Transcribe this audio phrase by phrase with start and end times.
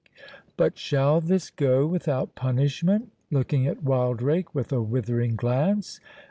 [0.57, 5.99] '—But shall this go without punishment?" looking at Wildrake with a withering glance.